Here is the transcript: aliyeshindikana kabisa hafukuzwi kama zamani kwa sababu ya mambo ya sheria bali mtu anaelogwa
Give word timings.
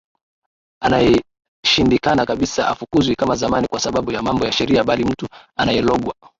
aliyeshindikana 0.79 2.25
kabisa 2.25 2.63
hafukuzwi 2.63 3.15
kama 3.15 3.35
zamani 3.35 3.67
kwa 3.67 3.79
sababu 3.79 4.11
ya 4.11 4.21
mambo 4.21 4.45
ya 4.45 4.51
sheria 4.51 4.83
bali 4.83 5.05
mtu 5.05 5.27
anaelogwa 5.55 6.15